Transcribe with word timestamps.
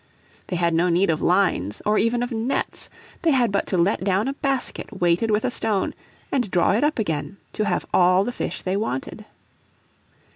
They 0.47 0.55
had 0.55 0.73
no 0.73 0.89
need 0.89 1.11
of 1.11 1.21
lines 1.21 1.79
or 1.85 1.99
even 1.99 2.23
of 2.23 2.31
nets. 2.31 2.89
They 3.21 3.29
had 3.29 3.51
but 3.51 3.67
to 3.67 3.77
let 3.77 4.03
down 4.03 4.27
a 4.27 4.33
basket 4.33 4.99
weighted 4.99 5.29
with 5.29 5.45
a 5.45 5.51
stone 5.51 5.93
and 6.31 6.49
draw 6.49 6.71
it 6.71 6.83
up 6.83 6.97
again 6.97 7.37
to 7.53 7.65
have 7.65 7.85
all 7.93 8.23
the 8.23 8.31
fish 8.31 8.63
they 8.63 8.75
wanted. 8.75 9.25